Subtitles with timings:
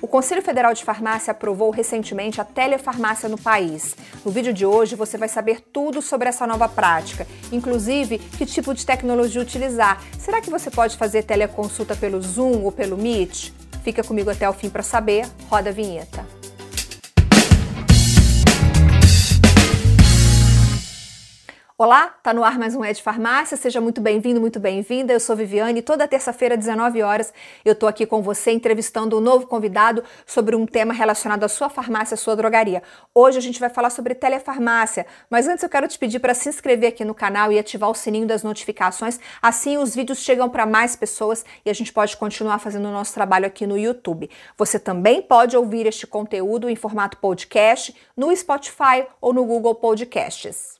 [0.00, 3.96] O Conselho Federal de Farmácia aprovou recentemente a telefarmácia no país.
[4.24, 8.74] No vídeo de hoje você vai saber tudo sobre essa nova prática, inclusive que tipo
[8.74, 10.02] de tecnologia utilizar.
[10.18, 13.52] Será que você pode fazer teleconsulta pelo Zoom ou pelo Meet?
[13.82, 15.26] Fica comigo até o fim para saber.
[15.48, 16.35] Roda a vinheta.
[21.78, 23.54] Olá, tá no ar mais um Ed Farmácia.
[23.54, 25.12] Seja muito bem-vindo, muito bem-vinda.
[25.12, 25.82] Eu sou Viviane.
[25.82, 27.34] Toda terça-feira, 19 horas,
[27.66, 31.68] eu tô aqui com você entrevistando um novo convidado sobre um tema relacionado à sua
[31.68, 32.82] farmácia, à sua drogaria.
[33.14, 36.48] Hoje a gente vai falar sobre telefarmácia, mas antes eu quero te pedir para se
[36.48, 39.20] inscrever aqui no canal e ativar o sininho das notificações.
[39.42, 43.12] Assim os vídeos chegam para mais pessoas e a gente pode continuar fazendo o nosso
[43.12, 44.30] trabalho aqui no YouTube.
[44.56, 50.75] Você também pode ouvir este conteúdo em formato podcast no Spotify ou no Google Podcasts.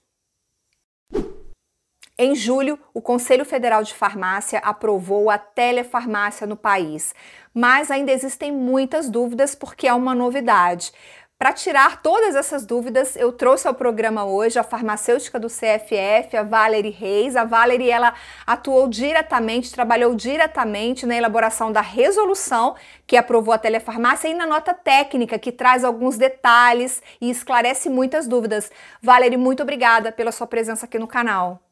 [2.18, 7.14] Em julho, o Conselho Federal de Farmácia aprovou a telefarmácia no país,
[7.52, 10.92] mas ainda existem muitas dúvidas porque é uma novidade.
[11.38, 16.42] Para tirar todas essas dúvidas, eu trouxe ao programa hoje a farmacêutica do CFF, a
[16.42, 17.36] Valerie Reis.
[17.36, 18.14] A Valerie ela
[18.46, 24.72] atuou diretamente, trabalhou diretamente na elaboração da resolução que aprovou a telefarmácia e na nota
[24.72, 28.72] técnica que traz alguns detalhes e esclarece muitas dúvidas.
[29.02, 31.65] Valerie, muito obrigada pela sua presença aqui no canal.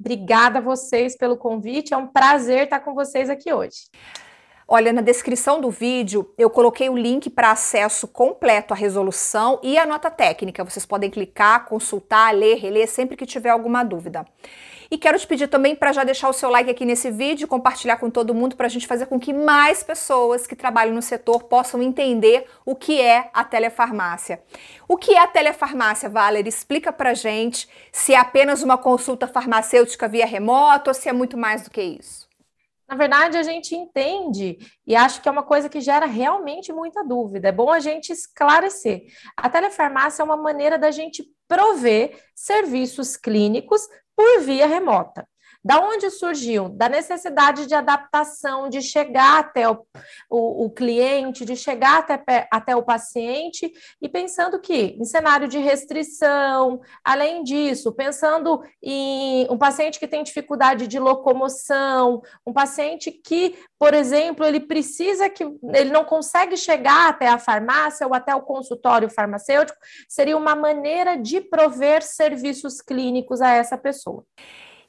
[0.00, 3.90] Obrigada a vocês pelo convite, é um prazer estar com vocês aqui hoje.
[4.66, 9.76] Olha, na descrição do vídeo eu coloquei o link para acesso completo à resolução e
[9.76, 10.64] à nota técnica.
[10.64, 14.24] Vocês podem clicar, consultar, ler, reler sempre que tiver alguma dúvida.
[14.90, 17.96] E quero te pedir também para já deixar o seu like aqui nesse vídeo, compartilhar
[17.98, 21.44] com todo mundo para a gente fazer com que mais pessoas que trabalham no setor
[21.44, 24.42] possam entender o que é a telefarmácia.
[24.88, 26.44] O que é a telefarmácia, Valer?
[26.48, 31.36] Explica para gente se é apenas uma consulta farmacêutica via remoto ou se é muito
[31.36, 32.28] mais do que isso.
[32.88, 37.04] Na verdade, a gente entende e acho que é uma coisa que gera realmente muita
[37.04, 37.46] dúvida.
[37.46, 39.04] É bom a gente esclarecer.
[39.36, 43.88] A telefarmácia é uma maneira da gente prover serviços clínicos
[44.20, 45.26] por via remota.
[45.62, 46.70] Da onde surgiu?
[46.70, 49.84] Da necessidade de adaptação, de chegar até o,
[50.30, 55.58] o, o, cliente, de chegar até, até o paciente, e pensando que em cenário de
[55.58, 63.58] restrição, além disso, pensando em um paciente que tem dificuldade de locomoção, um paciente que,
[63.78, 65.44] por exemplo, ele precisa que
[65.74, 69.78] ele não consegue chegar até a farmácia ou até o consultório farmacêutico,
[70.08, 74.24] seria uma maneira de prover serviços clínicos a essa pessoa.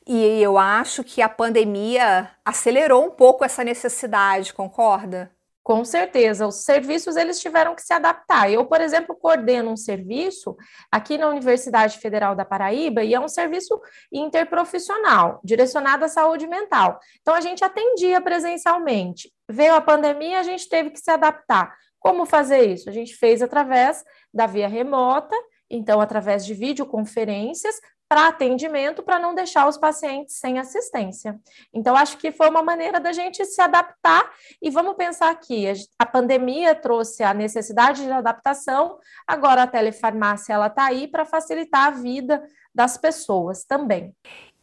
[0.08, 5.32] E eu acho que a pandemia acelerou um pouco essa necessidade, concorda?
[5.64, 8.52] Com certeza, os serviços eles tiveram que se adaptar.
[8.52, 10.58] Eu, por exemplo, coordeno um serviço
[10.92, 13.80] aqui na Universidade Federal da Paraíba e é um serviço
[14.12, 17.00] interprofissional, direcionado à saúde mental.
[17.22, 19.32] Então a gente atendia presencialmente.
[19.48, 21.76] Veio a pandemia, a gente teve que se adaptar.
[22.00, 22.90] Como fazer isso?
[22.90, 25.36] A gente fez através da via remota,
[25.70, 27.76] então através de videoconferências,
[28.12, 31.40] para atendimento para não deixar os pacientes sem assistência.
[31.74, 34.30] Então, acho que foi uma maneira da gente se adaptar
[34.62, 40.68] e vamos pensar que a pandemia trouxe a necessidade de adaptação, agora a telefarmácia ela
[40.68, 42.44] está aí para facilitar a vida
[42.76, 44.14] das pessoas também.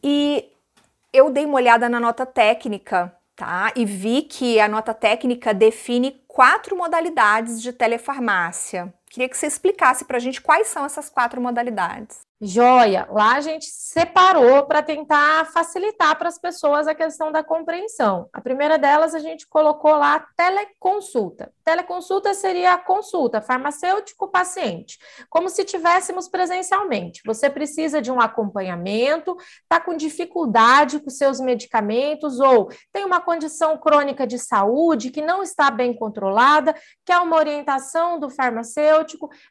[0.03, 0.51] E
[1.11, 3.73] eu dei uma olhada na nota técnica, tá?
[3.75, 8.93] E vi que a nota técnica define quatro modalidades de telefarmácia.
[9.09, 12.29] Queria que você explicasse para a gente quais são essas quatro modalidades.
[12.41, 18.29] Joia, lá a gente separou para tentar facilitar para as pessoas a questão da compreensão.
[18.31, 21.51] A primeira delas a gente colocou lá teleconsulta.
[21.65, 24.97] Teleconsulta seria a consulta farmacêutico-paciente,
[25.29, 27.21] como se tivéssemos presencialmente.
[27.25, 33.77] Você precisa de um acompanhamento, está com dificuldade com seus medicamentos ou tem uma condição
[33.77, 36.73] crônica de saúde que não está bem controlada,
[37.05, 38.98] quer uma orientação do farmacêutico.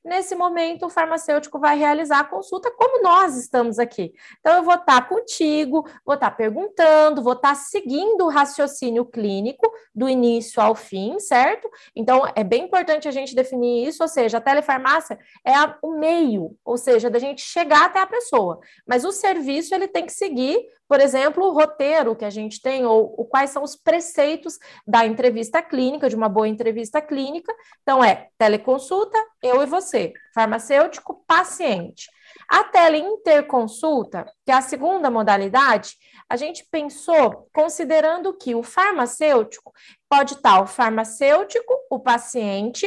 [0.04, 4.12] Nesse momento, o farmacêutico vai realizar a consulta como nós estamos aqui.
[4.40, 10.08] Então, eu vou estar contigo, vou estar perguntando, vou estar seguindo o raciocínio clínico do
[10.08, 11.68] início ao fim, certo?
[11.94, 15.98] Então, é bem importante a gente definir isso, ou seja, a telefarmácia é a, o
[15.98, 18.60] meio, ou seja, da gente chegar até a pessoa.
[18.86, 22.86] Mas o serviço, ele tem que seguir, por exemplo, o roteiro que a gente tem,
[22.86, 27.54] ou, ou quais são os preceitos da entrevista clínica, de uma boa entrevista clínica.
[27.82, 32.08] Então, é teleconsulta, eu e você, farmacêutico, paciente.
[32.48, 35.96] A teleinterconsulta, que é a segunda modalidade,
[36.28, 39.72] a gente pensou considerando que o farmacêutico
[40.08, 42.86] pode estar o farmacêutico, o paciente,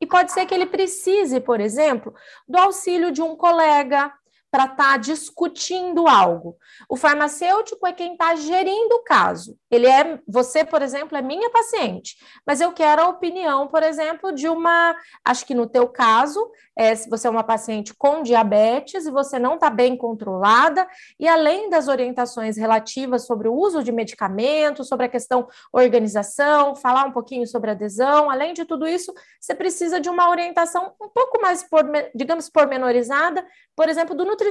[0.00, 2.12] e pode ser que ele precise, por exemplo,
[2.48, 4.12] do auxílio de um colega,
[4.52, 6.58] para estar tá discutindo algo.
[6.86, 9.56] O farmacêutico é quem está gerindo o caso.
[9.70, 12.16] Ele é, você, por exemplo, é minha paciente,
[12.46, 14.94] mas eu quero a opinião, por exemplo, de uma,
[15.24, 19.38] acho que no teu caso, é, se você é uma paciente com diabetes e você
[19.38, 20.86] não está bem controlada,
[21.18, 27.06] e além das orientações relativas sobre o uso de medicamentos, sobre a questão organização, falar
[27.06, 31.40] um pouquinho sobre adesão, além de tudo isso, você precisa de uma orientação um pouco
[31.40, 31.84] mais, por,
[32.14, 34.41] digamos, pormenorizada, por exemplo, do.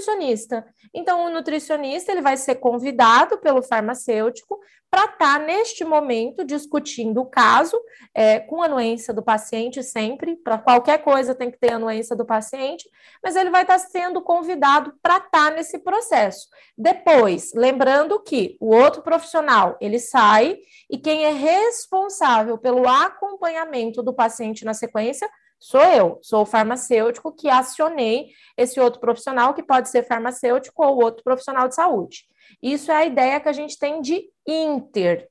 [0.93, 4.59] Então, o nutricionista ele vai ser convidado pelo farmacêutico
[4.91, 7.81] para estar, tá, neste momento, discutindo o caso,
[8.13, 12.25] é, com a anuência do paciente sempre, para qualquer coisa tem que ter anuência do
[12.25, 12.89] paciente,
[13.23, 16.49] mas ele vai estar tá sendo convidado para estar tá nesse processo.
[16.77, 20.57] Depois, lembrando que o outro profissional, ele sai,
[20.89, 25.29] e quem é responsável pelo acompanhamento do paciente na sequência
[25.63, 31.03] Sou eu, sou o farmacêutico que acionei esse outro profissional, que pode ser farmacêutico ou
[31.03, 32.25] outro profissional de saúde.
[32.63, 35.29] Isso é a ideia que a gente tem de inter.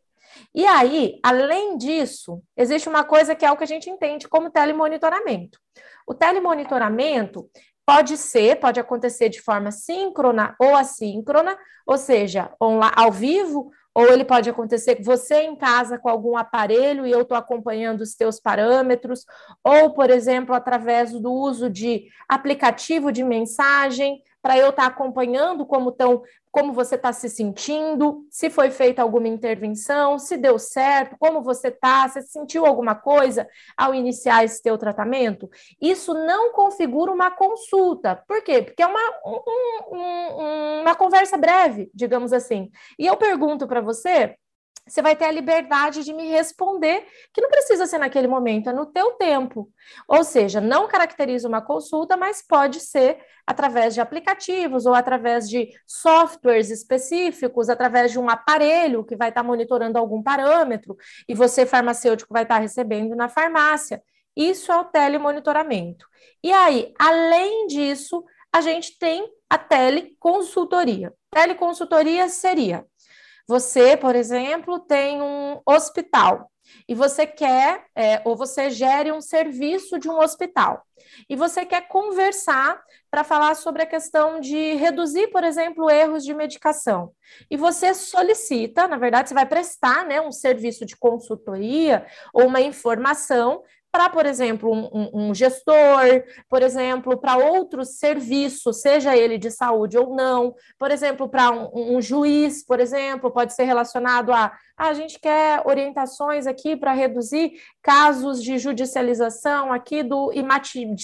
[0.54, 4.50] E aí, além disso, existe uma coisa que é o que a gente entende como
[4.50, 5.58] telemonitoramento.
[6.06, 7.50] O telemonitoramento
[7.84, 14.24] pode ser, pode acontecer de forma síncrona ou assíncrona, ou seja, ao vivo ou ele
[14.24, 19.26] pode acontecer você em casa com algum aparelho e eu estou acompanhando os teus parâmetros,
[19.62, 25.66] ou, por exemplo, através do uso de aplicativo de mensagem, para eu estar tá acompanhando
[25.66, 31.16] como, tão, como você está se sentindo, se foi feita alguma intervenção, se deu certo,
[31.18, 35.48] como você está, se sentiu alguma coisa ao iniciar esse teu tratamento.
[35.80, 38.22] Isso não configura uma consulta.
[38.26, 38.62] Por quê?
[38.62, 42.70] Porque é uma, um, um, uma conversa breve, digamos assim.
[42.98, 44.34] E eu pergunto para você
[44.90, 48.72] você vai ter a liberdade de me responder, que não precisa ser naquele momento, é
[48.72, 49.70] no teu tempo.
[50.08, 55.70] Ou seja, não caracteriza uma consulta, mas pode ser através de aplicativos ou através de
[55.86, 60.96] softwares específicos, através de um aparelho que vai estar monitorando algum parâmetro
[61.28, 64.02] e você farmacêutico vai estar recebendo na farmácia.
[64.36, 66.04] Isso é o telemonitoramento.
[66.42, 71.12] E aí, além disso, a gente tem a teleconsultoria.
[71.30, 72.84] Teleconsultoria seria
[73.50, 76.48] você, por exemplo, tem um hospital
[76.88, 80.86] e você quer, é, ou você gere um serviço de um hospital,
[81.28, 82.80] e você quer conversar
[83.10, 87.10] para falar sobre a questão de reduzir, por exemplo, erros de medicação.
[87.50, 92.60] E você solicita, na verdade, você vai prestar né, um serviço de consultoria ou uma
[92.60, 99.50] informação para, por exemplo, um, um, gestor, por exemplo, para outros serviços, seja ele de
[99.50, 104.52] saúde ou não, por exemplo, para um, um, juiz, por exemplo, pode ser relacionado a
[104.76, 107.52] ah, a gente quer orientações aqui para reduzir
[107.82, 110.96] casos de judicialização aqui do imatinib,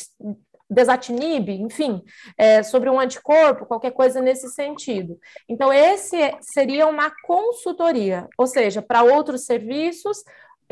[0.68, 2.02] desatinib, enfim,
[2.36, 5.18] é, sobre um anticorpo, qualquer coisa nesse sentido.
[5.48, 10.24] Então, esse seria uma consultoria, ou seja, para outros serviços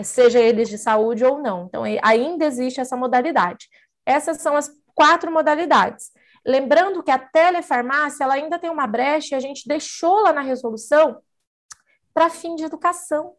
[0.03, 1.67] seja eles de saúde ou não.
[1.67, 3.69] Então, ainda existe essa modalidade.
[4.05, 6.11] Essas são as quatro modalidades.
[6.47, 11.21] Lembrando que a telefarmácia ela ainda tem uma brecha, a gente deixou lá na resolução
[12.13, 13.35] para fim de educação.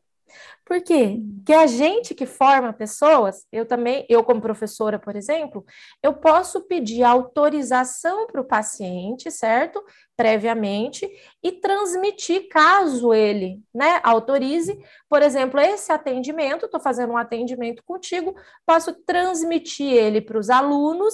[0.66, 1.20] Por quê?
[1.38, 5.64] Porque a gente que forma pessoas, eu também, eu como professora, por exemplo,
[6.02, 9.84] eu posso pedir autorização para o paciente, certo?
[10.18, 11.08] Previamente,
[11.44, 14.76] e transmitir caso ele, né, autorize,
[15.08, 18.36] por exemplo, esse atendimento, estou fazendo um atendimento contigo,
[18.66, 21.14] posso transmitir ele para os alunos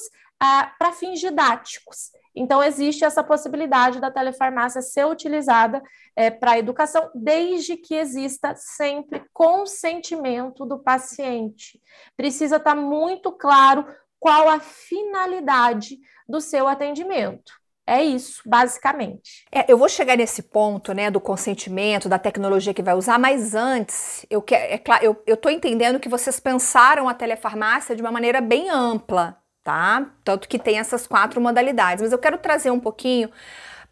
[0.78, 2.10] para fins didáticos.
[2.36, 5.84] Então, existe essa possibilidade da telefarmácia ser utilizada
[6.16, 11.80] é, para a educação, desde que exista sempre consentimento do paciente.
[12.18, 13.86] Precisa estar tá muito claro
[14.20, 17.52] qual a finalidade do seu atendimento.
[17.86, 19.46] É isso, basicamente.
[19.52, 23.54] É, eu vou chegar nesse ponto, né, do consentimento, da tecnologia que vai usar, mas
[23.54, 28.40] antes, eu quero, é eu, eu entendendo que vocês pensaram a telefarmácia de uma maneira
[28.40, 30.08] bem ampla, tá?
[30.24, 32.02] Tanto que tem essas quatro modalidades.
[32.02, 33.30] Mas eu quero trazer um pouquinho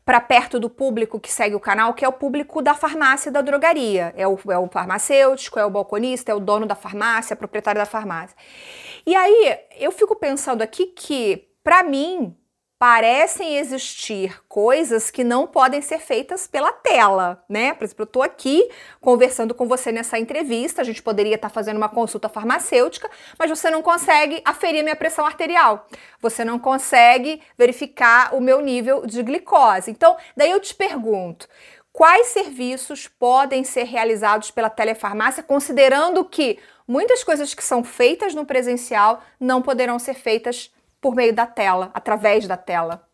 [0.05, 3.31] para perto do público que segue o canal, que é o público da farmácia e
[3.31, 4.13] da drogaria.
[4.17, 7.85] É o, é o farmacêutico, é o balconista, é o dono da farmácia, proprietário da
[7.85, 8.35] farmácia.
[9.05, 12.35] E aí eu fico pensando aqui que, para mim,
[12.79, 17.73] parecem existir coisas que não podem ser feitas pela tela, né?
[17.73, 18.69] Por exemplo, eu estou aqui
[19.01, 23.49] conversando com você nessa entrevista, a gente poderia estar tá fazendo uma consulta farmacêutica, mas
[23.49, 25.87] você não consegue aferir minha pressão arterial,
[26.21, 29.91] você não consegue verificar o meu nível de glicose.
[29.91, 31.49] Então, daí eu te pergunto,
[31.91, 36.57] quais serviços podem ser realizados pela telefarmácia, considerando que
[36.87, 41.91] muitas coisas que são feitas no presencial não poderão ser feitas por meio da tela,
[41.93, 43.07] através da tela.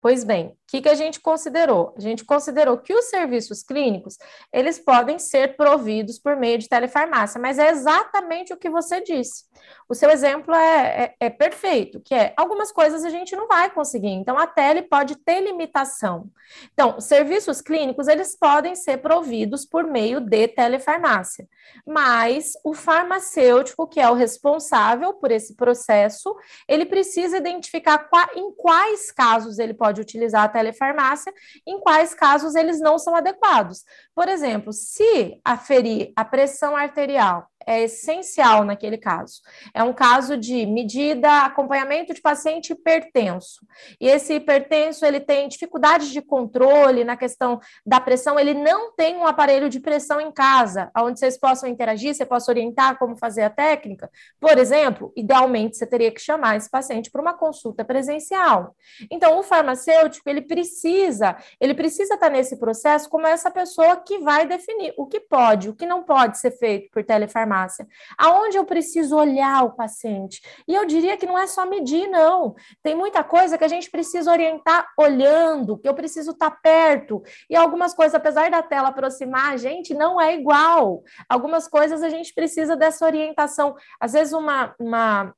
[0.00, 1.94] Pois bem, que, que a gente considerou?
[1.96, 4.18] A gente considerou que os serviços clínicos,
[4.52, 9.44] eles podem ser providos por meio de telefarmácia, mas é exatamente o que você disse.
[9.88, 13.70] O seu exemplo é, é, é perfeito, que é algumas coisas a gente não vai
[13.70, 16.28] conseguir, então a tele pode ter limitação.
[16.72, 21.48] Então, serviços clínicos, eles podem ser providos por meio de telefarmácia,
[21.86, 26.36] mas o farmacêutico, que é o responsável por esse processo,
[26.68, 31.32] ele precisa identificar em quais casos ele pode utilizar a telefarmácia,
[31.66, 33.84] em quais casos eles não são adequados.
[34.14, 39.42] Por exemplo, se aferir a pressão arterial é essencial naquele caso.
[39.74, 43.66] É um caso de medida, acompanhamento de paciente hipertenso.
[44.00, 49.16] E esse hipertenso, ele tem dificuldades de controle na questão da pressão, ele não tem
[49.16, 53.42] um aparelho de pressão em casa, onde vocês possam interagir, você possa orientar como fazer
[53.42, 54.08] a técnica.
[54.38, 58.76] Por exemplo, idealmente você teria que chamar esse paciente para uma consulta presencial.
[59.10, 64.46] Então, o farmacêutico, ele precisa, ele precisa estar nesse processo como essa pessoa que vai
[64.46, 67.88] definir o que pode, o que não pode ser feito por telefarmácia farmácia?
[68.18, 70.42] Aonde eu preciso olhar o paciente?
[70.68, 72.54] E eu diria que não é só medir, não.
[72.82, 77.22] Tem muita coisa que a gente precisa orientar olhando, que eu preciso estar perto.
[77.48, 81.02] E algumas coisas, apesar da tela aproximar a gente, não é igual.
[81.28, 83.74] Algumas coisas a gente precisa dessa orientação.
[83.98, 85.34] Às vezes, uma, uma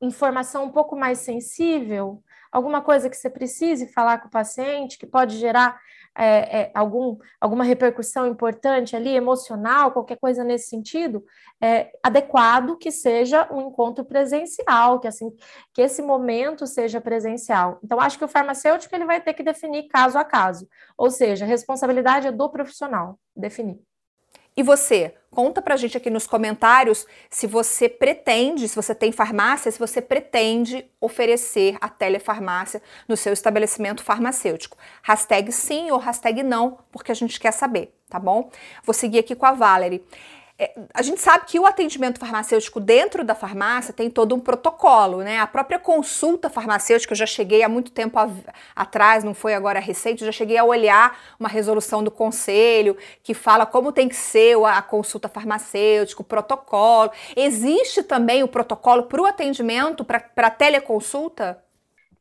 [0.00, 5.06] informação um pouco mais sensível, alguma coisa que você precise falar com o paciente, que
[5.06, 5.78] pode gerar
[6.16, 11.24] é, é, algum, alguma repercussão importante ali, emocional, qualquer coisa nesse sentido,
[11.62, 15.30] é adequado que seja um encontro presencial, que assim
[15.74, 17.78] que esse momento seja presencial.
[17.82, 21.44] Então, acho que o farmacêutico ele vai ter que definir caso a caso, ou seja,
[21.44, 23.89] a responsabilidade é do profissional definir.
[24.60, 29.70] E você, conta pra gente aqui nos comentários se você pretende, se você tem farmácia,
[29.70, 34.76] se você pretende oferecer a telefarmácia no seu estabelecimento farmacêutico.
[35.02, 38.50] Hashtag sim ou hashtag não, porque a gente quer saber, tá bom?
[38.84, 40.04] Vou seguir aqui com a Valerie.
[40.62, 45.22] É, a gente sabe que o atendimento farmacêutico dentro da farmácia tem todo um protocolo,
[45.22, 45.38] né?
[45.38, 48.30] A própria consulta farmacêutica, eu já cheguei há muito tempo a,
[48.76, 53.32] atrás, não foi agora recente, eu já cheguei a olhar uma resolução do conselho que
[53.32, 57.10] fala como tem que ser a consulta farmacêutica, o protocolo.
[57.34, 61.58] Existe também o protocolo para o atendimento, para a teleconsulta?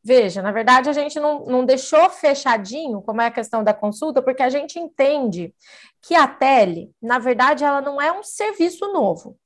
[0.10, 4.24] Veja, na verdade, a gente não, não deixou fechadinho como é a questão da consulta,
[4.24, 5.54] porque a gente entende
[6.02, 9.38] que a tele, na verdade, ela não é um serviço novo.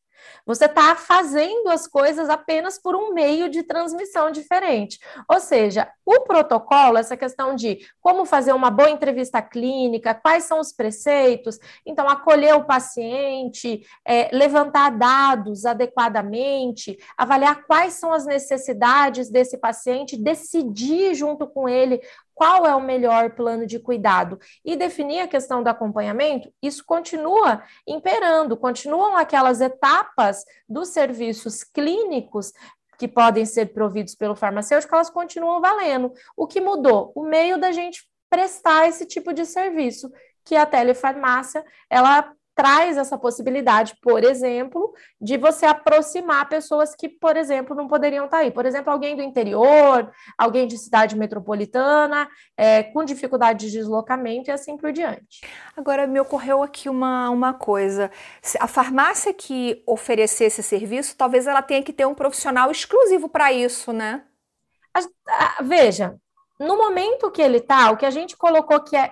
[0.46, 5.00] Você está fazendo as coisas apenas por um meio de transmissão diferente.
[5.30, 10.60] Ou seja, o protocolo, essa questão de como fazer uma boa entrevista clínica, quais são
[10.60, 19.30] os preceitos, então acolher o paciente, é, levantar dados adequadamente, avaliar quais são as necessidades
[19.30, 22.02] desse paciente, decidir junto com ele
[22.34, 27.64] qual é o melhor plano de cuidado e definir a questão do acompanhamento, isso continua
[27.88, 32.52] imperando, continuam aquelas etapas dos serviços clínicos
[32.98, 36.14] que podem ser providos pelo farmacêutico, elas continuam valendo.
[36.38, 37.12] O que mudou?
[37.16, 40.12] O meio da gente prestar esse tipo de serviço,
[40.44, 47.36] que a telefarmácia, ela traz essa possibilidade, por exemplo, de você aproximar pessoas que, por
[47.36, 48.52] exemplo, não poderiam estar aí.
[48.52, 54.54] Por exemplo, alguém do interior, alguém de cidade metropolitana, é, com dificuldade de deslocamento e
[54.54, 55.42] assim por diante.
[55.76, 58.12] Agora, me ocorreu aqui uma, uma coisa.
[58.60, 63.52] A farmácia que oferecer esse serviço, talvez ela tenha que ter um profissional exclusivo para
[63.52, 64.24] isso, né?
[64.94, 65.00] A,
[65.60, 66.16] a, veja,
[66.60, 69.12] no momento que ele está, o que a gente colocou que é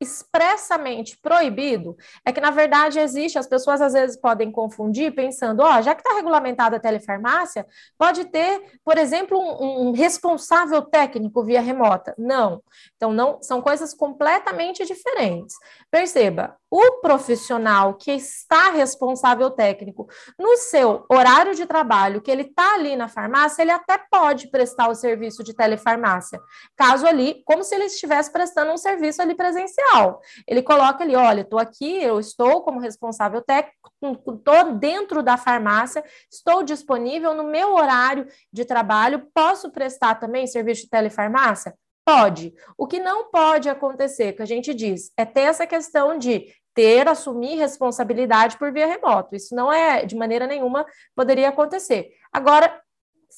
[0.00, 5.82] expressamente proibido, é que, na verdade, existe, as pessoas às vezes podem confundir, pensando, ó,
[5.82, 11.60] já que está regulamentada a telefarmácia, pode ter, por exemplo, um, um, responsável técnico via
[11.60, 12.14] remota.
[12.16, 12.62] Não.
[12.96, 15.56] Então, não são coisas completamente diferentes.
[15.90, 20.06] Perceba, o profissional que está responsável técnico
[20.38, 24.88] no seu horário de trabalho, que ele está ali na farmácia, ele até pode prestar
[24.88, 26.40] o serviço de telefarmácia.
[26.76, 30.20] Caso ali, como se ele estivesse prestando um serviço ali presencial.
[30.46, 36.04] Ele coloca ali, olha, estou aqui, eu estou como responsável técnico, estou dentro da farmácia,
[36.30, 41.74] estou disponível no meu horário de trabalho, posso prestar também serviço de telefarmácia?
[42.08, 42.54] Pode.
[42.78, 47.06] O que não pode acontecer, que a gente diz, é ter essa questão de ter,
[47.06, 49.36] assumir responsabilidade por via remoto.
[49.36, 52.08] Isso não é, de maneira nenhuma, poderia acontecer.
[52.32, 52.80] Agora,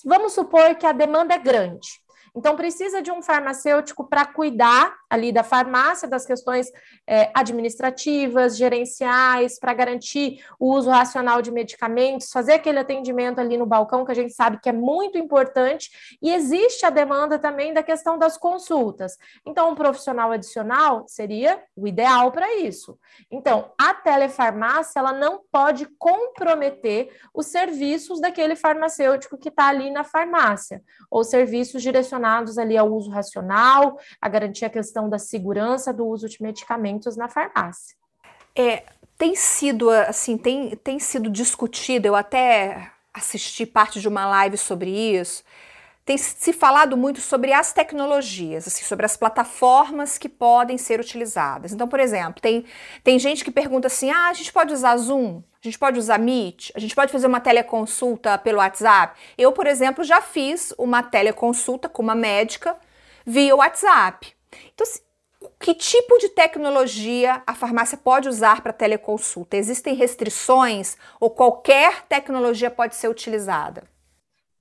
[0.05, 2.00] vamos supor que a demanda é grande.
[2.35, 6.71] Então, precisa de um farmacêutico para cuidar ali da farmácia, das questões
[7.07, 13.67] é, administrativas, gerenciais, para garantir o uso racional de medicamentos, fazer aquele atendimento ali no
[13.67, 15.91] balcão, que a gente sabe que é muito importante,
[16.23, 19.17] e existe a demanda também da questão das consultas.
[19.45, 22.97] Então, um profissional adicional seria o ideal para isso.
[23.31, 30.05] Então, a telefarmácia, ela não pode comprometer os serviços daquele farmacêutico que está ali na
[30.05, 32.20] farmácia, ou serviços direcionados
[32.59, 37.29] ali ao uso racional, a garantir a questão da segurança do uso de medicamentos na
[37.29, 37.97] farmácia.
[38.55, 38.85] É,
[39.17, 44.91] tem sido assim, tem, tem sido discutido, eu até assisti parte de uma live sobre
[44.91, 45.45] isso.
[46.05, 51.73] Tem se falado muito sobre as tecnologias, assim, sobre as plataformas que podem ser utilizadas.
[51.73, 52.65] Então, por exemplo, tem,
[53.05, 55.43] tem gente que pergunta assim: ah, a gente pode usar Zoom?
[55.63, 56.71] A gente pode usar Meet?
[56.75, 59.21] A gente pode fazer uma teleconsulta pelo WhatsApp?
[59.37, 62.77] Eu, por exemplo, já fiz uma teleconsulta com uma médica
[63.27, 64.35] via WhatsApp.
[64.73, 64.87] Então,
[65.59, 69.59] que tipo de tecnologia a farmácia pode usar para teleconsulta?
[69.59, 73.83] Existem restrições ou qualquer tecnologia pode ser utilizada?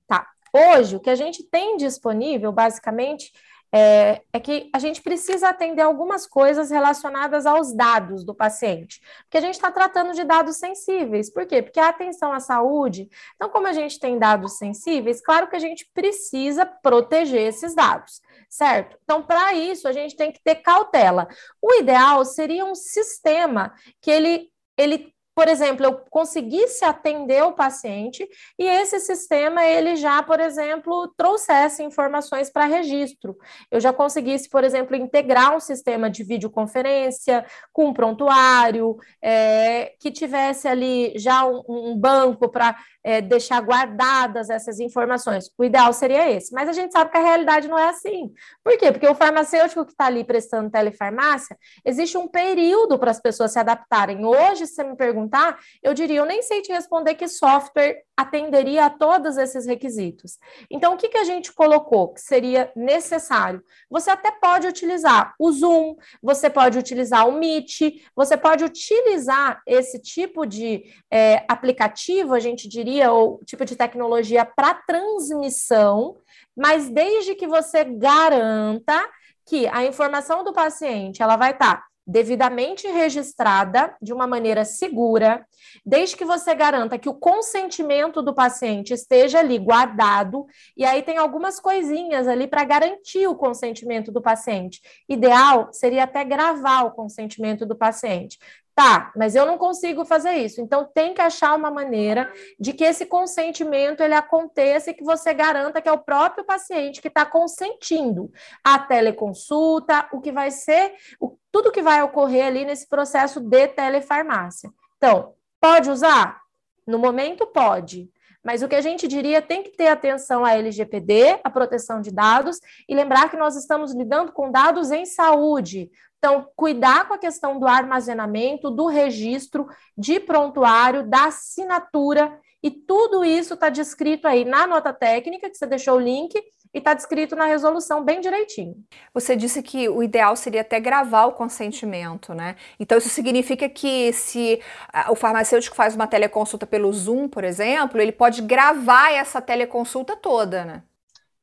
[0.06, 0.28] Tá.
[0.52, 3.32] Hoje, o que a gente tem disponível, basicamente,
[3.72, 9.38] é, é, que a gente precisa atender algumas coisas relacionadas aos dados do paciente, porque
[9.38, 11.32] a gente está tratando de dados sensíveis.
[11.32, 11.62] Por quê?
[11.62, 15.60] Porque a atenção à saúde, então, como a gente tem dados sensíveis, claro que a
[15.60, 18.98] gente precisa proteger esses dados, certo?
[19.04, 21.28] Então, para isso, a gente tem que ter cautela.
[21.62, 28.28] O ideal seria um sistema que ele, ele por exemplo, eu conseguisse atender o paciente
[28.58, 33.36] e esse sistema ele já, por exemplo, trouxesse informações para registro.
[33.70, 40.10] Eu já conseguisse, por exemplo, integrar um sistema de videoconferência com um prontuário, é, que
[40.10, 45.50] tivesse ali já um, um banco para é, deixar guardadas essas informações.
[45.56, 48.32] O ideal seria esse, mas a gente sabe que a realidade não é assim.
[48.62, 48.92] Por quê?
[48.92, 53.58] Porque o farmacêutico que está ali prestando telefarmácia, existe um período para as pessoas se
[53.58, 54.24] adaptarem.
[54.24, 58.86] Hoje, se você me perguntar, eu diria, eu nem sei te responder que software atenderia
[58.86, 60.38] a todos esses requisitos.
[60.70, 63.62] Então, o que, que a gente colocou que seria necessário?
[63.88, 69.98] Você até pode utilizar o Zoom, você pode utilizar o Meet, você pode utilizar esse
[70.00, 76.18] tipo de é, aplicativo, a gente diria, ou tipo de tecnologia para transmissão,
[76.56, 79.00] mas desde que você garanta
[79.46, 85.46] que a informação do paciente ela vai estar tá devidamente registrada de uma maneira segura,
[85.84, 91.18] desde que você garanta que o consentimento do paciente esteja ali guardado, e aí tem
[91.18, 94.80] algumas coisinhas ali para garantir o consentimento do paciente.
[95.08, 98.38] Ideal seria até gravar o consentimento do paciente.
[98.80, 100.58] Tá, mas eu não consigo fazer isso.
[100.58, 105.34] Então tem que achar uma maneira de que esse consentimento ele aconteça e que você
[105.34, 108.32] garanta que é o próprio paciente que está consentindo
[108.64, 113.68] a teleconsulta, o que vai ser, o, tudo que vai ocorrer ali nesse processo de
[113.68, 114.72] telefarmácia.
[114.96, 116.40] Então, pode usar?
[116.86, 118.08] No momento pode.
[118.42, 122.10] Mas o que a gente diria tem que ter atenção à LGPD, à proteção de
[122.10, 125.90] dados, e lembrar que nós estamos lidando com dados em saúde.
[126.22, 133.24] Então, cuidar com a questão do armazenamento, do registro, de prontuário, da assinatura, e tudo
[133.24, 136.34] isso está descrito aí na nota técnica, que você deixou o link,
[136.74, 138.76] e está descrito na resolução bem direitinho.
[139.14, 142.54] Você disse que o ideal seria até gravar o consentimento, né?
[142.78, 144.60] Então isso significa que se
[145.08, 150.64] o farmacêutico faz uma teleconsulta pelo Zoom, por exemplo, ele pode gravar essa teleconsulta toda,
[150.66, 150.82] né?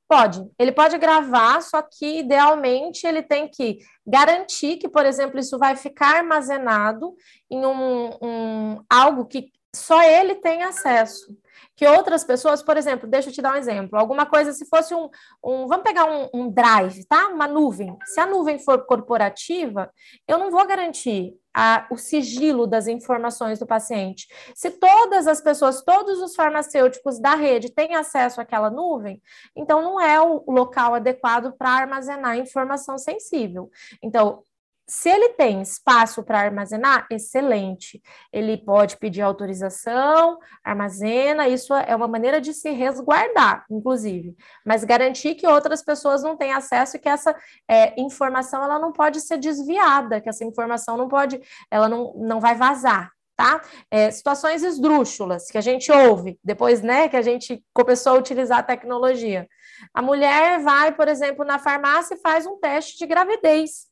[0.08, 5.60] Pode, ele pode gravar, só que idealmente ele tem que garantir que, por exemplo, isso
[5.60, 7.14] vai ficar armazenado
[7.52, 11.36] em um, um algo que só ele tem acesso
[11.78, 14.96] que outras pessoas, por exemplo, deixa eu te dar um exemplo, alguma coisa, se fosse
[14.96, 15.08] um,
[15.44, 17.28] um vamos pegar um, um, drive, tá?
[17.28, 17.96] Uma nuvem.
[18.04, 19.92] Se a nuvem for corporativa,
[20.28, 24.28] eu não vou garantir a, o sigilo das informações do paciente.
[24.56, 29.22] Se todas as pessoas, todos os farmacêuticos da rede têm acesso àquela nuvem,
[29.56, 33.70] então não é o local adequado para armazenar informação sensível.
[34.02, 34.44] Então,
[34.90, 38.02] se ele tem espaço para armazenar, excelente.
[38.32, 44.34] Ele pode pedir autorização, armazena, isso é uma maneira de se resguardar, inclusive,
[44.66, 47.36] mas garantir que outras pessoas não têm acesso e que essa
[47.70, 51.38] é, informação ela não pode ser desviada, que essa informação não pode,
[51.70, 53.12] ela não, não vai vazar.
[53.36, 53.62] Tá?
[53.92, 58.58] É, situações esdrúxulas que a gente ouve depois, né, que a gente começou a utilizar
[58.58, 59.48] a tecnologia.
[59.94, 63.86] A mulher vai, por exemplo, na farmácia e faz um teste de gravidez.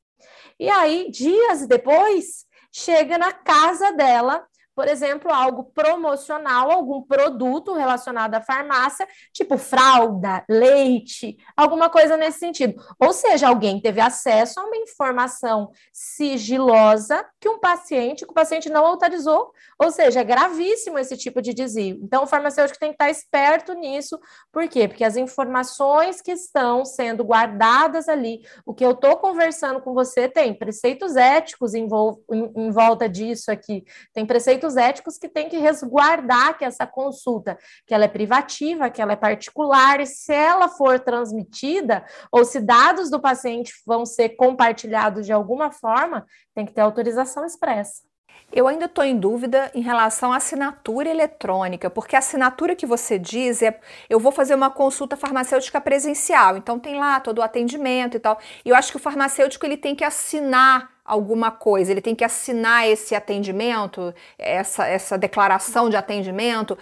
[0.60, 8.36] E aí, dias depois, chega na casa dela por exemplo, algo promocional, algum produto relacionado
[8.36, 12.76] à farmácia, tipo fralda, leite, alguma coisa nesse sentido.
[13.00, 18.70] Ou seja, alguém teve acesso a uma informação sigilosa que um paciente, que o paciente
[18.70, 22.00] não autorizou, ou seja, é gravíssimo esse tipo de desvio.
[22.04, 24.20] Então, o farmacêutico tem que estar esperto nisso,
[24.52, 24.88] por quê?
[24.88, 30.28] Porque as informações que estão sendo guardadas ali, o que eu estou conversando com você
[30.28, 31.88] tem preceitos éticos em,
[32.32, 37.58] em, em volta disso aqui, tem preceitos éticos que tem que resguardar que essa consulta,
[37.86, 42.60] que ela é privativa, que ela é particular, e se ela for transmitida, ou se
[42.60, 46.26] dados do paciente vão ser compartilhados de alguma forma,
[46.56, 48.04] tem que ter autorização expressa.
[48.52, 53.20] Eu ainda estou em dúvida em relação à assinatura eletrônica, porque a assinatura que você
[53.20, 58.16] diz é eu vou fazer uma consulta farmacêutica presencial, então tem lá todo o atendimento
[58.16, 58.40] e tal.
[58.64, 62.24] E eu acho que o farmacêutico ele tem que assinar alguma coisa, ele tem que
[62.24, 66.78] assinar esse atendimento, essa, essa declaração de atendimento.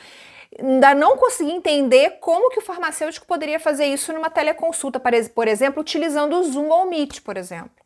[0.57, 5.81] Ainda não consegui entender como que o farmacêutico poderia fazer isso numa teleconsulta, por exemplo,
[5.81, 7.82] utilizando o Zoom ou o Meet, por exemplo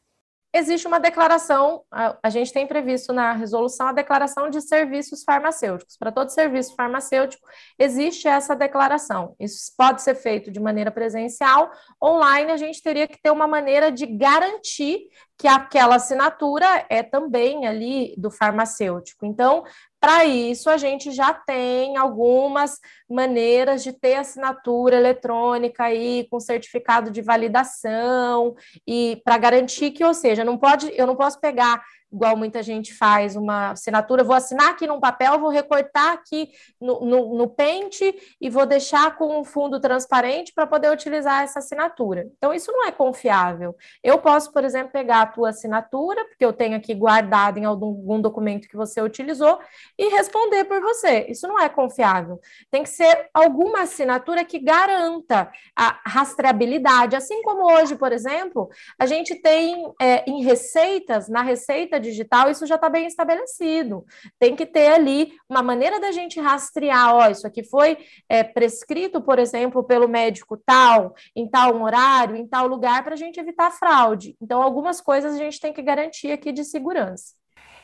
[0.57, 5.97] existe uma declaração, a, a, gente tem previsto na resolução a declaração de serviços farmacêuticos.
[5.97, 9.35] Para todo serviço farmacêutico, existe essa declaração.
[9.39, 11.71] Isso pode ser feito de maneira presencial,
[12.03, 17.67] online, a gente teria que ter uma maneira de garantir que aquela assinatura é também
[17.67, 19.25] ali do farmacêutico.
[19.25, 19.63] Então,
[19.99, 22.79] para isso, a gente já tem algumas
[23.09, 28.55] maneiras de ter assinatura eletrônica aí com certificado de validação
[28.85, 32.93] e para garantir que, ou seja, não pode, eu não posso pegar igual muita gente
[32.93, 38.15] faz, uma assinatura, vou assinar aqui num papel, vou recortar aqui no, no, no pente
[38.39, 42.27] e vou deixar com um fundo transparente para poder utilizar essa assinatura.
[42.37, 43.75] Então, isso não é confiável.
[44.01, 48.21] Eu posso, por exemplo, pegar a tua assinatura, porque eu tenho aqui guardado em algum,
[48.21, 49.59] documento que você utilizou,
[49.97, 51.25] e responder por você.
[51.29, 52.39] Isso não é confiável.
[52.71, 57.15] Tem que ser alguma assinatura que garanta a rastreabilidade.
[57.15, 62.65] Assim como hoje, por exemplo, a gente tem é, em receitas, na receita digital, isso
[62.65, 64.05] já está bem estabelecido.
[64.39, 67.97] Tem que ter ali uma maneira da gente rastrear, ó, isso aqui foi
[68.29, 73.17] é, prescrito, por exemplo, pelo médico tal, em tal horário, em tal lugar, para a
[73.17, 74.35] gente evitar fraude.
[74.41, 77.33] Então, algumas coisas a gente tem que garantir aqui de segurança.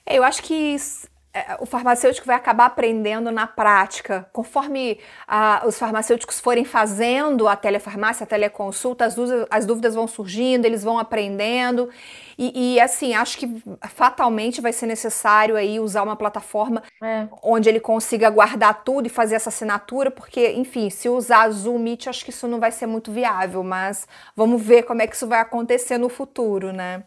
[0.06, 0.76] Eu acho que é,
[1.60, 4.28] o farmacêutico vai acabar aprendendo na prática.
[4.32, 10.08] Conforme ah, os farmacêuticos forem fazendo a telefarmácia, a teleconsulta, as dúvidas, as dúvidas vão
[10.08, 11.90] surgindo, eles vão aprendendo.
[12.38, 17.28] E, e, assim, acho que fatalmente vai ser necessário aí usar uma plataforma é.
[17.42, 22.08] onde ele consiga guardar tudo e fazer essa assinatura, porque, enfim, se usar Zoom Meet,
[22.08, 25.28] acho que isso não vai ser muito viável, mas vamos ver como é que isso
[25.28, 27.04] vai acontecer no futuro, né?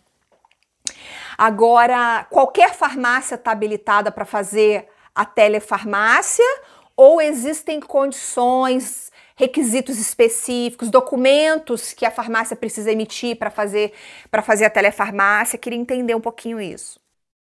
[1.38, 6.44] Agora, qualquer farmácia está habilitada para fazer a telefarmácia
[6.96, 13.92] ou existem condições, requisitos específicos, documentos que a farmácia precisa emitir para fazer
[14.30, 15.58] para fazer a telefarmácia?
[15.58, 16.98] Queria entender um pouquinho isso.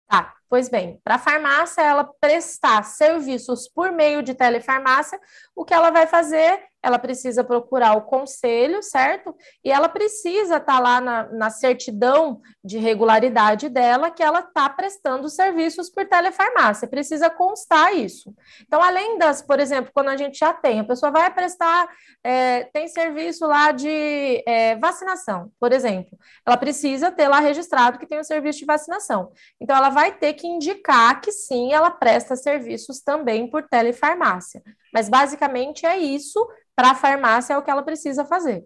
[0.07, 5.19] Tá, pois bem, para a farmácia ela prestar serviços por meio de telefarmácia,
[5.55, 9.35] o que ela vai fazer ela precisa procurar o conselho, certo?
[9.63, 14.69] E ela precisa estar tá lá na, na, certidão de regularidade dela que ela está
[14.69, 18.31] prestando serviços por telefarmácia, precisa constar isso.
[18.61, 21.89] Então, além das, por exemplo, quando a gente já tem, a pessoa vai prestar,
[22.23, 28.05] é, tem serviço lá de é, vacinação, por exemplo, ela precisa ter lá registrado que
[28.05, 29.31] tem o um serviço de vacinação.
[29.59, 34.61] Então, ela vai ter que indicar que sim, ela presta serviços também por telefarmácia.
[34.93, 36.45] Mas basicamente é isso
[36.75, 38.65] para a farmácia é o que ela precisa fazer.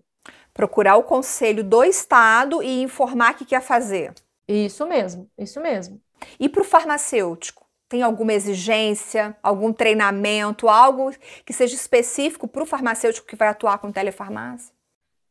[0.54, 4.14] Procurar o conselho do estado e informar que quer fazer.
[4.48, 6.02] Isso mesmo, isso mesmo.
[6.40, 7.68] E para o farmacêutico?
[7.88, 11.12] Tem alguma exigência, algum treinamento, algo
[11.46, 14.74] que seja específico para o farmacêutico que vai atuar com telefarmácia?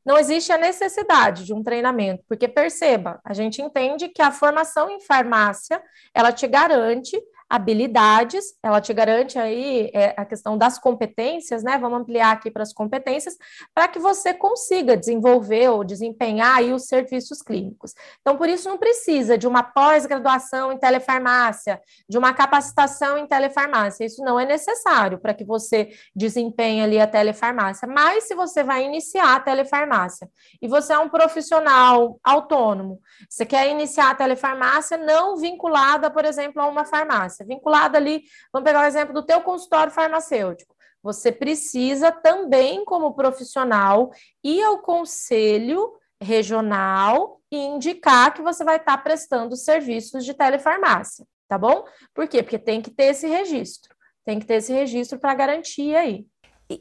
[0.08, 4.88] Não existe a necessidade de um treinamento, porque perceba, a gente entende que a formação
[4.88, 5.82] em farmácia,
[6.14, 7.14] ela te garante
[7.48, 11.78] habilidades, ela te garante aí é, a questão das competências, né?
[11.78, 13.37] Vamos ampliar aqui para as competências,
[13.74, 17.94] para que você consiga desenvolver ou desempenhar aí os serviços clínicos.
[18.20, 24.04] Então, por isso, não precisa de uma pós-graduação em telefarmácia, de uma capacitação em telefarmácia.
[24.04, 27.88] Isso não é necessário para que você desempenhe ali a telefarmácia.
[27.88, 30.28] Mas se você vai iniciar a telefarmácia
[30.61, 36.61] e você é um profissional autônomo, você quer iniciar a telefarmácia não vinculada, por exemplo,
[36.61, 40.74] a uma farmácia farmácia, vinculada ali, vamos pegar o exemplo do teu consultório farmacêutico.
[41.03, 44.11] Você precisa também, como profissional,
[44.42, 51.24] ir ao conselho regional e indicar que você vai estar prestando serviços de telefarmácia.
[51.46, 51.85] tá bom?
[52.12, 52.42] Por quê?
[52.42, 56.27] Porque tem que ter esse registro, tem que ter esse registro para garantir aí.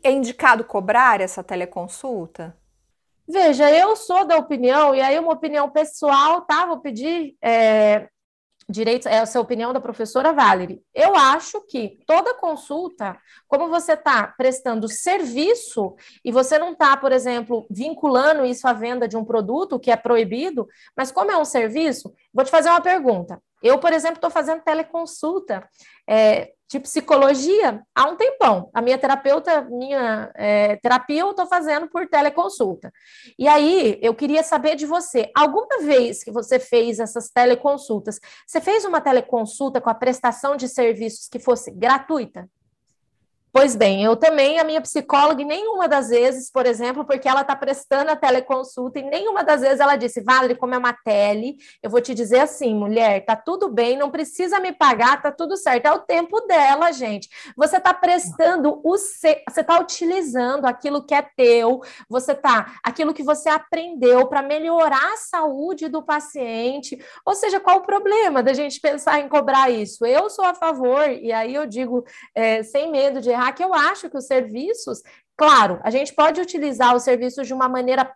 [0.03, 2.57] É indicado cobrar essa teleconsulta?
[3.25, 6.65] Veja, eu sou da opinião, e aí uma opinião pessoal, tá?
[6.65, 8.09] Vou pedir é,
[8.69, 10.81] direitos, é a opinião da professora Valerie.
[10.93, 17.11] Eu acho que toda consulta, como você está prestando serviço e você não está, por
[17.11, 21.45] exemplo, vinculando isso à venda de um produto que é proibido, mas como é um
[21.45, 23.41] serviço, vou te fazer uma pergunta.
[23.63, 25.67] Eu, por exemplo, estou fazendo teleconsulta
[26.07, 28.69] é, de psicologia há um tempão.
[28.73, 32.91] A minha terapeuta, minha é, terapia, eu estou fazendo por teleconsulta.
[33.39, 38.59] E aí, eu queria saber de você: alguma vez que você fez essas teleconsultas, você
[38.59, 42.49] fez uma teleconsulta com a prestação de serviços que fosse gratuita?
[43.59, 47.55] Pois bem, eu também, a minha psicóloga, nenhuma das vezes, por exemplo, porque ela está
[47.55, 51.89] prestando a teleconsulta, e nenhuma das vezes ela disse, Valerie, como é uma tele, eu
[51.89, 55.87] vou te dizer assim, mulher, tá tudo bem, não precisa me pagar, tá tudo certo.
[55.87, 57.29] É o tempo dela, gente.
[57.57, 63.23] Você está prestando o você está utilizando aquilo que é teu, você tá, aquilo que
[63.23, 67.03] você aprendeu para melhorar a saúde do paciente.
[67.25, 70.05] Ou seja, qual o problema da gente pensar em cobrar isso?
[70.05, 73.73] Eu sou a favor, e aí eu digo, é, sem medo de errar que eu
[73.73, 75.01] acho que os serviços,
[75.35, 78.11] claro, a gente pode utilizar os serviços de uma maneira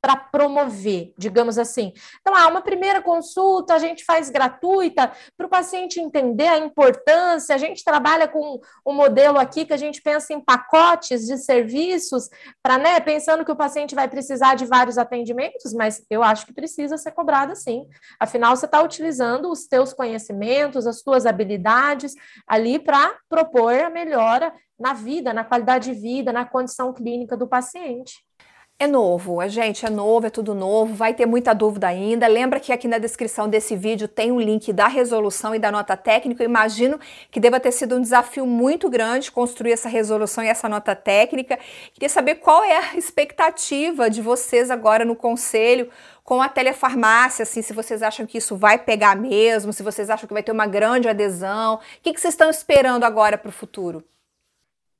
[0.00, 1.92] para promover, digamos assim.
[2.20, 7.54] Então, há uma primeira consulta, a gente faz gratuita para o paciente entender a importância.
[7.54, 12.28] A gente trabalha com um modelo aqui que a gente pensa em pacotes de serviços,
[12.62, 16.52] para, né, pensando que o paciente vai precisar de vários atendimentos, mas eu acho que
[16.52, 17.86] precisa ser cobrado sim.
[18.18, 22.14] Afinal, você está utilizando os teus conhecimentos, as tuas habilidades
[22.46, 27.46] ali para propor a melhora na vida, na qualidade de vida, na condição clínica do
[27.46, 28.24] paciente.
[28.82, 32.26] É novo, a gente é novo, é tudo novo, vai ter muita dúvida ainda.
[32.26, 35.98] Lembra que aqui na descrição desse vídeo tem um link da resolução e da nota
[35.98, 36.42] técnica.
[36.42, 36.98] Eu imagino
[37.30, 41.58] que deva ter sido um desafio muito grande construir essa resolução e essa nota técnica.
[41.92, 45.90] Queria saber qual é a expectativa de vocês agora no conselho
[46.24, 50.26] com a telefarmácia, assim, se vocês acham que isso vai pegar mesmo, se vocês acham
[50.26, 51.74] que vai ter uma grande adesão.
[51.74, 54.02] O que, que vocês estão esperando agora para o futuro?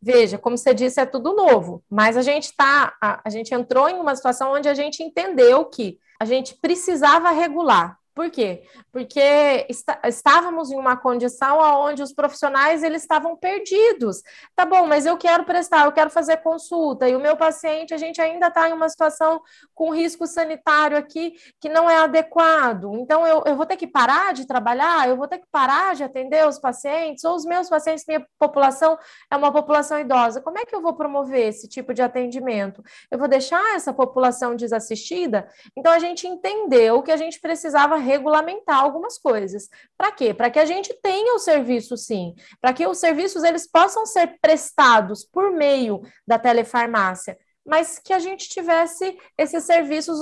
[0.02, 3.88] Veja, como você disse, é tudo novo, mas a gente tá, a, a gente entrou
[3.88, 7.99] em uma situação onde a gente entendeu que a gente precisava regular.
[8.14, 8.64] Por quê?
[8.92, 14.22] Porque está, estávamos em uma condição onde os profissionais eles estavam perdidos.
[14.56, 17.96] Tá bom, mas eu quero prestar, eu quero fazer consulta, e o meu paciente, a
[17.96, 19.40] gente ainda está em uma situação
[19.74, 22.94] com risco sanitário aqui que não é adequado.
[22.96, 26.02] Então, eu, eu vou ter que parar de trabalhar, eu vou ter que parar de
[26.02, 28.98] atender os pacientes, ou os meus pacientes, minha população
[29.30, 30.40] é uma população idosa.
[30.40, 32.82] Como é que eu vou promover esse tipo de atendimento?
[33.10, 35.48] Eu vou deixar essa população desassistida?
[35.76, 39.68] Então, a gente entendeu que a gente precisava regulamentar algumas coisas.
[39.96, 40.34] Para quê?
[40.34, 44.38] Para que a gente tenha o serviço sim, para que os serviços eles possam ser
[44.40, 50.18] prestados por meio da telefarmácia, mas que a gente tivesse esses serviços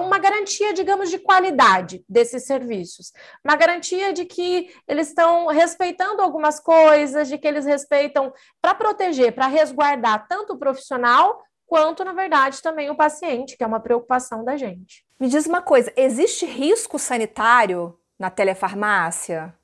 [0.00, 3.12] uma garantia, digamos, de qualidade desses serviços,
[3.44, 9.32] uma garantia de que eles estão respeitando algumas coisas, de que eles respeitam para proteger,
[9.32, 14.44] para resguardar tanto o profissional quanto, na verdade, também o paciente, que é uma preocupação
[14.44, 15.04] da gente.
[15.18, 19.54] Me diz uma coisa: existe risco sanitário na telefarmácia?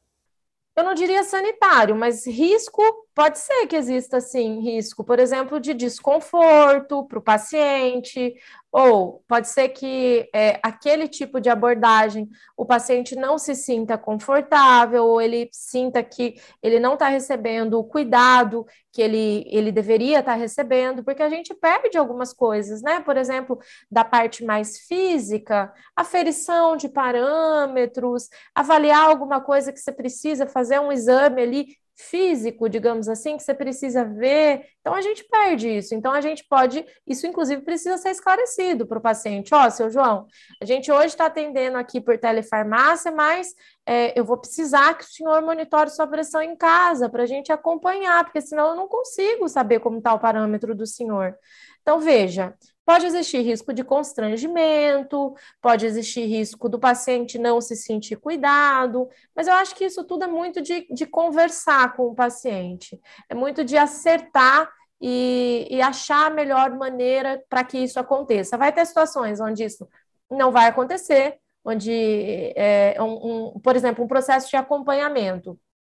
[0.74, 2.82] Eu não diria sanitário, mas risco
[3.14, 8.35] pode ser que exista sim risco, por exemplo, de desconforto para o paciente,
[8.70, 15.05] ou pode ser que é, aquele tipo de abordagem o paciente não se sinta confortável,
[15.05, 20.33] ou ele sinta que ele não está recebendo o cuidado que ele, ele deveria estar
[20.33, 23.01] tá recebendo, porque a gente perde algumas coisas, né?
[23.01, 23.59] Por exemplo,
[23.90, 30.92] da parte mais física, aferição de parâmetros, avaliar alguma coisa que você precisa fazer um
[30.92, 34.66] exame ali físico, digamos assim, que você precisa ver.
[34.80, 35.94] Então a gente perde isso.
[35.94, 39.54] Então a gente pode, isso inclusive precisa ser esclarecido para o paciente.
[39.54, 40.26] Ó, oh, seu João,
[40.60, 43.54] a gente hoje está atendendo aqui por telefarmácia, mas
[43.87, 47.53] é, eu vou precisar que o senhor monitore sua pressão em casa para a gente
[47.53, 51.37] acompanhar, porque senão eu não consigo saber como está o parâmetro do senhor.
[51.83, 58.16] Então, veja, Pode existir risco de constrangimento, pode existir risco do paciente não se sentir
[58.16, 63.01] cuidado, mas eu acho que isso tudo é muito de, de conversar com o paciente,
[63.29, 64.68] é muito de acertar
[65.01, 68.59] e, e achar a melhor maneira para que isso aconteça.
[68.59, 69.88] Vai ter situações onde isso
[70.29, 75.59] não vai acontecer, onde, é, um, um, por exemplo, um processo de acompanhamento.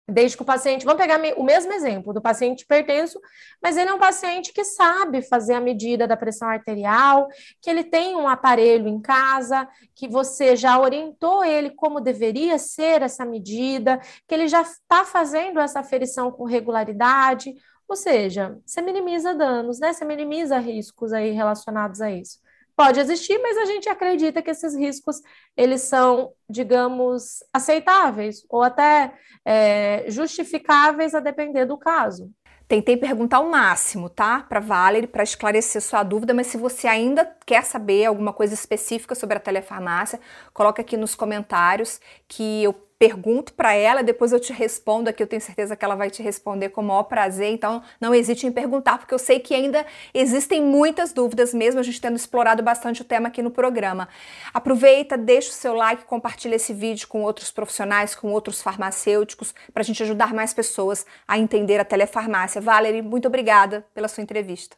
[0.09, 3.21] Desde que o paciente, vamos pegar o mesmo exemplo do paciente hipertenso,
[3.63, 7.29] mas ele é um paciente que sabe fazer a medida da pressão arterial,
[7.61, 13.01] que ele tem um aparelho em casa, que você já orientou ele como deveria ser
[13.01, 17.55] essa medida, que ele já está fazendo essa aferição com regularidade,
[17.89, 19.93] ou seja, você minimiza danos, né?
[19.93, 22.42] Você minimiza riscos aí relacionados a isso
[22.77, 25.21] pode existir, mas a gente acredita que esses riscos
[25.57, 29.13] eles são, digamos, aceitáveis ou até
[29.45, 32.31] é, justificáveis a depender do caso.
[32.73, 34.47] Tentei perguntar o máximo, tá?
[34.49, 39.15] Para Valerie, para esclarecer sua dúvida, mas se você ainda quer saber alguma coisa específica
[39.15, 40.19] sobre a telefarmácia,
[40.55, 45.27] coloca aqui nos comentários que eu pergunto para ela, depois eu te respondo aqui, eu
[45.27, 48.53] tenho certeza que ela vai te responder com o maior prazer, então não hesite em
[48.53, 49.85] perguntar, porque eu sei que ainda
[50.15, 54.09] existem muitas dúvidas, mesmo a gente tendo explorado bastante o tema aqui no programa.
[54.55, 59.81] Aproveita, deixa o seu like, compartilha esse vídeo com outros profissionais, com outros farmacêuticos, para
[59.81, 62.61] a gente ajudar mais pessoas a entender a telefarmácia.
[62.61, 64.77] Valerie, muito obrigada pela sua entrevista.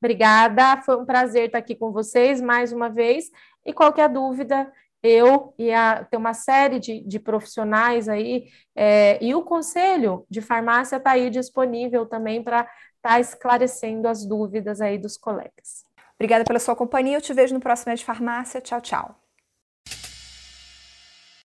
[0.00, 3.28] Obrigada, foi um prazer estar aqui com vocês mais uma vez.
[3.66, 9.34] E qualquer dúvida, eu e a, tem uma série de, de profissionais aí, é, e
[9.34, 14.98] o Conselho de Farmácia está aí disponível também para estar tá esclarecendo as dúvidas aí
[14.98, 15.84] dos colegas.
[16.14, 18.60] Obrigada pela sua companhia, eu te vejo no próximo de Farmácia.
[18.60, 19.29] Tchau, tchau.